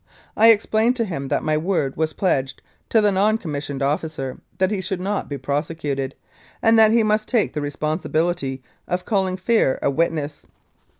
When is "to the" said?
2.89-3.11